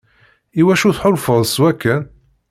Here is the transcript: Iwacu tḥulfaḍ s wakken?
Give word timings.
Iwacu 0.59 0.89
tḥulfaḍ 0.95 1.41
s 1.45 1.55
wakken? 1.61 2.01